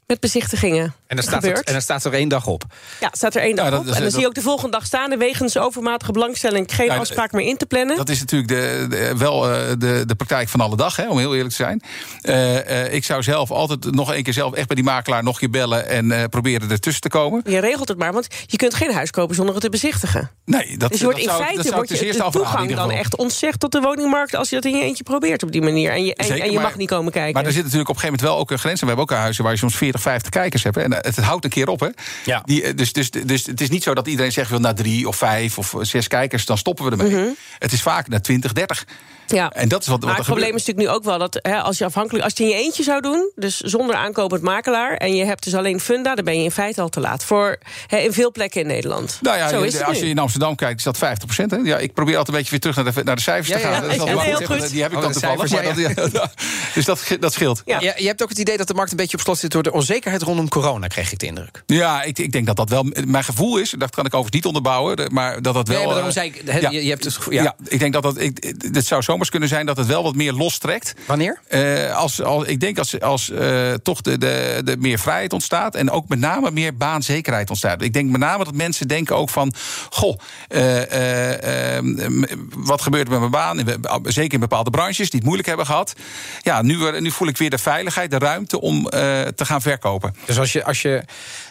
Met 0.06 0.20
bezichtigingen. 0.20 0.94
En 1.06 1.16
dan, 1.16 1.24
staat 1.24 1.42
het, 1.42 1.62
en 1.64 1.72
dan 1.72 1.82
staat 1.82 2.04
er 2.04 2.12
één 2.12 2.28
dag 2.28 2.46
op. 2.46 2.64
Ja, 3.00 3.08
staat 3.12 3.34
er 3.34 3.42
één 3.42 3.56
dag 3.56 3.70
dat- 3.70 3.80
op. 3.80 3.86
en 3.86 4.02
dan 4.02 4.10
zie 4.10 4.20
je 4.20 4.26
ook 4.26 4.34
de 4.34 4.40
volgende 4.40 4.70
dag 4.76 4.86
staan... 4.86 5.18
wegens 5.18 5.58
overmatige 5.58 6.12
belangstelling 6.12 6.74
geen 6.74 6.90
afspraak 6.90 7.32
meer 7.32 7.46
in 7.46 7.56
te 7.56 7.66
plannen. 7.66 7.96
Dat 7.96 8.08
is 8.08 8.18
natuurlijk 8.20 8.48
de, 8.50 8.86
de- 8.90 9.12
wel 9.16 9.50
eh, 9.52 9.68
de, 9.78 10.02
de 10.06 10.14
praktijk 10.14 10.48
van 10.48 10.60
alle 10.60 10.76
dag, 10.76 10.96
hè, 10.96 11.08
om 11.08 11.18
heel 11.18 11.34
eerlijk 11.34 11.50
te 11.50 11.56
zijn. 11.56 11.82
Eh, 12.20 12.84
eh, 12.86 12.94
ik 12.94 13.04
zou 13.04 13.22
zelf 13.22 13.50
altijd 13.50 13.90
nog 13.94 14.14
een 14.14 14.22
keer 14.22 14.32
zelf 14.32 14.52
echt 14.54 14.66
bij 14.66 14.76
die 14.76 14.84
makelaar 14.84 15.22
nog 15.22 15.38
keer 15.38 15.50
bellen 15.50 15.88
en 15.88 16.12
eh, 16.12 16.24
proberen 16.30 16.70
ertussen 16.70 17.02
te 17.02 17.08
komen. 17.08 17.40
Je 17.44 17.58
regelt 17.58 17.88
het 17.88 17.98
maar, 17.98 18.12
want 18.12 18.26
je 18.46 18.56
kunt 18.56 18.74
geen 18.74 18.92
huis 18.92 19.10
kopen 19.10 19.34
zonder 19.34 19.54
het 19.54 19.62
te 19.64 19.70
bezichtigen. 19.70 20.30
Nee, 20.44 20.76
dat, 20.76 20.90
Dus 20.90 20.98
je 20.98 21.04
wordt 21.04 21.18
dat 21.20 21.28
in 21.28 21.34
zou, 21.36 21.44
feite 21.44 21.74
wordt 21.74 21.88
je 21.88 22.04
dus 22.04 22.16
de 22.16 22.28
toegang 22.30 22.74
dan 22.74 22.90
echt 22.90 23.16
ontzegd 23.16 23.60
tot 23.60 23.72
de 23.72 23.80
woningmarkt... 23.80 24.34
als 24.34 24.48
je 24.48 24.54
dat 24.54 24.64
in 24.64 24.76
je 24.76 24.82
eentje 24.82 25.02
probeert 25.04 25.42
op 25.42 25.52
die 25.52 25.62
manier. 25.62 25.90
En 25.92 26.04
je, 26.04 26.14
en, 26.14 26.24
Zeker, 26.24 26.42
en 26.44 26.48
je 26.50 26.54
maar- 26.54 26.62
mag 26.64 26.76
niet 26.76 26.88
komen 26.88 27.12
kijken. 27.12 27.32
Maar 27.34 27.44
er 27.44 27.52
zit 27.52 27.62
natuurlijk 27.62 27.88
op 27.88 27.94
een 27.94 28.00
gegeven 28.00 28.18
moment 28.24 28.34
wel 28.36 28.44
ook 28.44 28.50
een 28.50 28.58
grens. 28.64 28.80
En 28.80 28.86
we 28.86 28.92
hebben 28.94 29.14
ook 29.14 29.20
huizen 29.20 29.42
waar 29.44 29.52
je 29.52 29.58
soms 29.58 29.76
40, 29.76 30.00
50 30.00 30.30
kijkers 30.30 30.62
hebt. 30.62 30.76
En 30.76 30.95
het, 31.02 31.16
het 31.16 31.24
houdt 31.24 31.44
een 31.44 31.50
keer 31.50 31.68
op. 31.68 31.80
Hè. 31.80 31.88
Ja. 32.24 32.42
Die, 32.44 32.62
eh, 32.62 32.76
dus, 32.76 32.92
dus, 32.92 33.10
dus 33.10 33.46
het 33.46 33.60
is 33.60 33.68
niet 33.68 33.82
zo 33.82 33.94
dat 33.94 34.06
iedereen 34.06 34.32
zegt... 34.32 34.50
wil 34.50 34.60
na 34.60 34.72
drie 34.72 35.08
of 35.08 35.16
vijf 35.16 35.58
of 35.58 35.74
zes 35.80 36.08
kijkers, 36.08 36.44
dan 36.44 36.58
stoppen 36.58 36.84
we 36.84 36.90
ermee. 36.90 37.34
Het 37.58 37.72
is 37.72 37.82
vaak 37.82 38.08
na 38.08 38.20
20, 38.20 38.52
30. 38.52 38.86
Ja. 39.26 39.50
En 39.50 39.68
dat 39.68 39.80
is 39.80 39.86
wat, 39.86 39.96
wat 39.96 40.00
Maar 40.04 40.10
er 40.10 40.16
het 40.16 40.26
probleem 40.26 40.44
gebeurt. 40.46 40.60
is 40.60 40.66
natuurlijk 40.66 40.88
nu 40.88 40.94
ook 40.98 41.04
wel 41.04 41.18
dat 41.18 41.38
hè, 41.42 41.60
als 41.62 41.78
je 41.78 41.84
afhankelijk, 41.84 42.24
als 42.24 42.32
je 42.36 42.42
het 42.42 42.52
in 42.52 42.58
je 42.58 42.64
eentje 42.64 42.82
zou 42.82 43.00
doen, 43.00 43.30
dus 43.34 43.60
zonder 43.60 43.96
aankopend 43.96 44.42
makelaar, 44.42 44.96
en 44.96 45.14
je 45.14 45.24
hebt 45.24 45.44
dus 45.44 45.54
alleen 45.54 45.80
funda, 45.80 46.14
dan 46.14 46.24
ben 46.24 46.36
je 46.38 46.44
in 46.44 46.50
feite 46.50 46.80
al 46.80 46.88
te 46.88 47.00
laat 47.00 47.24
voor 47.24 47.58
hè, 47.86 47.96
in 47.98 48.12
veel 48.12 48.30
plekken 48.32 48.60
in 48.60 48.66
Nederland. 48.66 49.18
Nou 49.20 49.36
ja, 49.36 49.48
Zo 49.48 49.60
je- 49.60 49.66
is 49.66 49.72
het 49.72 49.82
als 49.84 49.98
nu. 49.98 50.04
je 50.04 50.10
in 50.10 50.18
Amsterdam 50.18 50.54
kijkt, 50.54 50.78
is 50.78 50.84
dat 50.84 50.98
50 50.98 51.36
Hè? 51.36 51.56
Ja, 51.56 51.78
ik 51.78 51.92
probeer 51.92 52.16
altijd 52.16 52.28
een 52.36 52.42
beetje 52.42 52.50
weer 52.50 52.60
terug 52.60 52.76
naar 52.76 52.94
de, 52.94 53.02
naar 53.04 53.16
de 53.16 53.22
cijfers 53.22 53.48
Ja, 53.48 53.54
te 53.56 53.60
gaan. 53.62 53.72
ja, 53.72 53.80
Dat 53.80 53.90
is 53.90 53.96
heel 54.24 54.36
zeggen. 54.36 54.70
Die 54.70 54.82
heb 54.82 54.90
ik 54.90 54.96
Oh, 54.96 55.02
dan 55.02 55.12
toevallig. 55.12 55.48
cijfers, 55.48 55.96
maar 55.96 56.10
dat, 56.10 56.30
dus 56.74 56.84
dat, 56.84 57.02
dat 57.20 57.32
scheelt. 57.32 57.62
Ja. 57.64 57.80
Je, 57.80 57.92
je 57.96 58.06
hebt 58.06 58.22
ook 58.22 58.28
het 58.28 58.38
idee 58.38 58.56
dat 58.56 58.68
de 58.68 58.74
markt 58.74 58.90
een 58.90 58.96
beetje 58.96 59.16
op 59.16 59.22
slot 59.22 59.38
zit 59.38 59.50
door 59.50 59.62
de 59.62 59.72
onzekerheid 59.72 60.22
rondom 60.22 60.48
corona, 60.48 60.86
kreeg 60.86 61.12
ik 61.12 61.18
de 61.18 61.26
indruk. 61.26 61.62
Ja, 61.66 62.02
ik, 62.02 62.18
ik 62.18 62.32
denk 62.32 62.46
dat 62.46 62.56
dat 62.56 62.68
wel 62.70 62.86
mijn 63.06 63.24
gevoel 63.24 63.56
is. 63.58 63.70
Dat 63.78 63.90
kan 63.90 64.04
ik 64.04 64.14
overigens 64.14 64.34
niet 64.34 64.44
onderbouwen. 64.46 64.96
de- 64.96 65.08
Maar 65.12 65.42
dat 65.42 65.54
dat 65.54 65.68
wel. 65.68 65.76
Nee, 65.76 65.86
maar 65.86 65.94
daarom 65.94 66.10
eh, 66.10 66.16
zei 66.16 66.28
ik, 66.28 66.70
je, 66.72 66.82
je 66.84 66.90
hebt 66.90 67.04
het 67.04 67.14
gevoel- 67.14 67.32
ja. 67.32 67.42
ja. 67.42 67.56
ik 67.68 67.78
denk 67.78 67.92
dat 67.92 68.02
dat. 68.02 68.20
Ik, 68.20 68.54
het 68.72 68.86
zou 68.86 69.02
kunnen 69.24 69.48
zijn 69.48 69.66
dat 69.66 69.76
het 69.76 69.86
wel 69.86 70.02
wat 70.02 70.14
meer 70.14 70.32
lostrekt. 70.32 70.94
Wanneer? 71.06 71.40
Eh, 71.48 71.96
als, 71.96 72.22
als, 72.22 72.44
ik 72.46 72.60
denk 72.60 72.78
als, 72.78 73.00
als 73.00 73.30
eh, 73.30 73.72
toch 73.72 74.00
de, 74.00 74.18
de, 74.18 74.60
de 74.64 74.76
meer 74.78 74.98
vrijheid 74.98 75.32
ontstaat. 75.32 75.74
En 75.74 75.90
ook 75.90 76.08
met 76.08 76.18
name 76.18 76.50
meer 76.50 76.76
baanzekerheid 76.76 77.50
ontstaat. 77.50 77.82
Ik 77.82 77.92
denk 77.92 78.10
met 78.10 78.20
name 78.20 78.44
dat 78.44 78.54
mensen 78.54 78.88
denken 78.88 79.16
ook 79.16 79.30
van. 79.30 79.54
Goh, 79.90 80.18
eh, 80.48 80.82
eh, 80.92 81.76
eh, 81.76 81.82
m- 81.82 82.24
wat 82.56 82.80
gebeurt 82.82 83.04
er 83.04 83.10
met 83.10 83.18
mijn 83.20 83.30
baan? 83.30 83.64
We- 83.64 83.78
Zeker 84.04 84.32
in 84.34 84.40
bepaalde 84.40 84.70
branches 84.70 84.96
die 84.96 85.06
het 85.12 85.22
moeilijk 85.24 85.48
hebben 85.48 85.66
gehad. 85.66 85.94
Ja, 86.42 86.62
nu, 86.62 87.00
nu 87.00 87.10
voel 87.10 87.28
ik 87.28 87.36
weer 87.36 87.50
de 87.50 87.58
veiligheid, 87.58 88.10
de 88.10 88.18
ruimte 88.18 88.60
om 88.60 88.84
te 88.90 89.44
gaan 89.44 89.60
verkopen. 89.62 90.14
Dus 90.26 90.38
als 90.38 90.52
je, 90.52 90.64
als 90.64 90.82
je, 90.82 91.02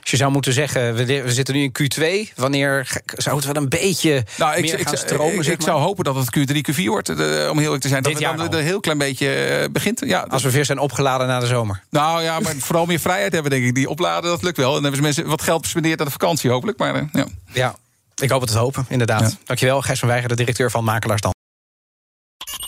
als 0.02 0.12
je 0.12 0.18
zou 0.18 0.32
moeten 0.32 0.54
zeggen, 0.54 0.96
we, 0.96 1.06
we 1.24 1.34
zitten 1.34 1.56
nu 1.56 1.62
in 1.64 1.72
Q2, 1.84 2.34
wanneer 2.36 2.88
zou 3.06 3.36
het 3.36 3.46
wel 3.46 3.56
een 3.56 3.70
beetje 3.70 4.24
Nou, 4.38 4.56
ik, 4.56 4.62
meer 4.64 4.80
ik, 4.80 4.88
gaan 4.88 4.98
zou- 4.98 5.08
stromen? 5.08 5.36
ik, 5.36 5.44
zeg 5.44 5.54
ik 5.54 5.60
maar? 5.60 5.68
zou 5.68 5.80
hopen 5.82 6.04
dat 6.04 6.16
het 6.16 6.38
Q3, 6.38 6.56
Q4 6.72 6.84
wordt, 6.86 7.10
eh, 7.10 7.52
om 7.56 7.62
heel 7.62 7.74
eerlijk 7.74 7.84
te 7.84 7.90
zijn. 7.90 8.04
Dit 8.04 8.12
dat 8.14 8.22
het 8.22 8.30
jaar 8.30 8.38
dan 8.38 8.54
al. 8.54 8.60
een 8.60 8.66
heel 8.66 8.80
klein 8.80 8.98
beetje 8.98 9.34
eh, 9.34 9.70
begint. 9.72 10.02
Ja, 10.06 10.20
Als 10.30 10.44
we 10.44 10.52
weer 10.52 10.66
zijn 10.66 10.80
opgeladen 10.80 11.28
na 11.28 11.40
de 11.40 11.46
zomer. 11.46 11.84
Nou 11.90 12.24
ja, 12.24 12.40
maar 12.40 12.56
vooral 12.56 12.86
meer 12.86 13.00
vrijheid 13.00 13.34
hebben, 13.34 13.52
denk 13.52 13.64
ik. 13.64 13.76
Die 13.76 13.90
opladen, 13.90 14.30
dat 14.30 14.44
lukt 14.44 14.58
wel. 14.58 14.68
En 14.68 14.74
dan 14.74 14.84
hebben 14.84 15.00
ze 15.00 15.06
mensen 15.06 15.28
wat 15.28 15.42
geld 15.42 15.64
gespendeerd 15.64 16.00
aan 16.00 16.06
de 16.06 16.12
vakantie, 16.12 16.50
hopelijk. 16.50 16.78
Maar 16.78 16.96
eh, 16.96 17.02
ja. 17.12 17.26
Ja, 17.54 17.76
ik 18.16 18.30
hoop 18.30 18.42
het 18.42 18.52
te 18.52 18.58
hopen, 18.58 18.86
inderdaad. 18.90 19.22
Ja. 19.22 19.38
Dankjewel, 19.44 19.82
Gijs 19.82 20.00
van 20.00 20.08
Weijer, 20.08 20.28
de 20.28 20.36
directeur 20.36 20.72
van 20.72 20.84
Makelaars 20.84 21.22
Dan. 21.22 21.35